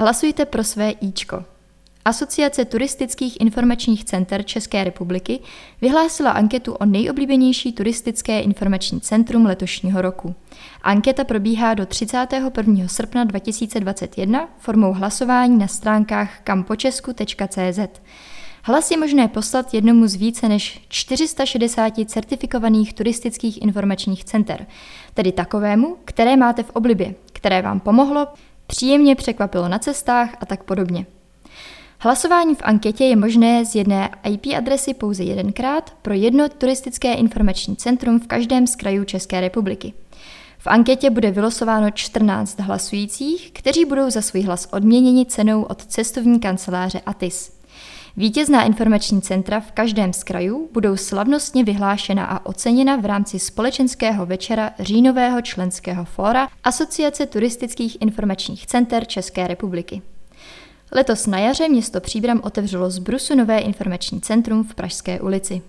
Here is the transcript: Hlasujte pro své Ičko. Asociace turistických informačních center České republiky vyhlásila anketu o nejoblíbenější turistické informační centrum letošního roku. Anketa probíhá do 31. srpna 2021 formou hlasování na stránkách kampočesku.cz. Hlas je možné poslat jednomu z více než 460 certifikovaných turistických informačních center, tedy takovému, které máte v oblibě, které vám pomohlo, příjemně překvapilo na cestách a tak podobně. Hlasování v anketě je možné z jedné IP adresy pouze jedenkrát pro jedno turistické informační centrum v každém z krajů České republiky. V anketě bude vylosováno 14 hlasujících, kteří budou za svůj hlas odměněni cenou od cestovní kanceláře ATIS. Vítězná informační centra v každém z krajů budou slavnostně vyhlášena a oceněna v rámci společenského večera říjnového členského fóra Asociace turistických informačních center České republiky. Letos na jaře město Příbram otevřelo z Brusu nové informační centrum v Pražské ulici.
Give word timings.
Hlasujte 0.00 0.44
pro 0.44 0.64
své 0.64 0.90
Ičko. 0.90 1.44
Asociace 2.04 2.64
turistických 2.64 3.40
informačních 3.40 4.04
center 4.04 4.42
České 4.42 4.84
republiky 4.84 5.40
vyhlásila 5.80 6.30
anketu 6.30 6.72
o 6.72 6.84
nejoblíbenější 6.84 7.72
turistické 7.72 8.40
informační 8.40 9.00
centrum 9.00 9.46
letošního 9.46 10.02
roku. 10.02 10.34
Anketa 10.82 11.24
probíhá 11.24 11.74
do 11.74 11.86
31. 11.86 12.88
srpna 12.88 13.24
2021 13.24 14.48
formou 14.58 14.92
hlasování 14.92 15.58
na 15.58 15.66
stránkách 15.66 16.40
kampočesku.cz. 16.44 18.00
Hlas 18.62 18.90
je 18.90 18.96
možné 18.96 19.28
poslat 19.28 19.74
jednomu 19.74 20.06
z 20.06 20.14
více 20.14 20.48
než 20.48 20.86
460 20.88 21.94
certifikovaných 22.06 22.94
turistických 22.94 23.62
informačních 23.62 24.24
center, 24.24 24.66
tedy 25.14 25.32
takovému, 25.32 25.96
které 26.04 26.36
máte 26.36 26.62
v 26.62 26.70
oblibě, 26.70 27.14
které 27.32 27.62
vám 27.62 27.80
pomohlo, 27.80 28.28
příjemně 28.70 29.14
překvapilo 29.14 29.68
na 29.68 29.78
cestách 29.78 30.30
a 30.40 30.46
tak 30.46 30.64
podobně. 30.64 31.06
Hlasování 31.98 32.54
v 32.54 32.62
anketě 32.62 33.04
je 33.04 33.16
možné 33.16 33.64
z 33.64 33.74
jedné 33.74 34.10
IP 34.30 34.46
adresy 34.56 34.94
pouze 34.94 35.24
jedenkrát 35.24 35.94
pro 36.02 36.14
jedno 36.14 36.48
turistické 36.48 37.14
informační 37.14 37.76
centrum 37.76 38.20
v 38.20 38.26
každém 38.26 38.66
z 38.66 38.76
krajů 38.76 39.04
České 39.04 39.40
republiky. 39.40 39.92
V 40.58 40.66
anketě 40.66 41.10
bude 41.10 41.30
vylosováno 41.30 41.90
14 41.90 42.60
hlasujících, 42.60 43.52
kteří 43.52 43.84
budou 43.84 44.10
za 44.10 44.22
svůj 44.22 44.42
hlas 44.42 44.68
odměněni 44.72 45.26
cenou 45.26 45.62
od 45.62 45.86
cestovní 45.86 46.40
kanceláře 46.40 47.00
ATIS. 47.06 47.59
Vítězná 48.16 48.62
informační 48.62 49.22
centra 49.22 49.60
v 49.60 49.72
každém 49.72 50.12
z 50.12 50.24
krajů 50.24 50.68
budou 50.72 50.96
slavnostně 50.96 51.64
vyhlášena 51.64 52.24
a 52.24 52.46
oceněna 52.46 52.96
v 52.96 53.04
rámci 53.04 53.38
společenského 53.38 54.26
večera 54.26 54.70
říjnového 54.78 55.42
členského 55.42 56.04
fóra 56.04 56.48
Asociace 56.64 57.26
turistických 57.26 58.02
informačních 58.02 58.66
center 58.66 59.04
České 59.04 59.46
republiky. 59.46 60.02
Letos 60.92 61.26
na 61.26 61.38
jaře 61.38 61.68
město 61.68 62.00
Příbram 62.00 62.40
otevřelo 62.44 62.90
z 62.90 62.98
Brusu 62.98 63.34
nové 63.34 63.58
informační 63.58 64.20
centrum 64.20 64.64
v 64.64 64.74
Pražské 64.74 65.20
ulici. 65.20 65.62